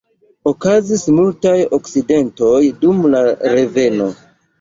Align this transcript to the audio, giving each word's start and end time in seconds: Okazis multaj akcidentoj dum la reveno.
Okazis 0.51 1.03
multaj 1.17 1.53
akcidentoj 1.77 2.63
dum 2.87 3.05
la 3.17 3.21
reveno. 3.57 4.09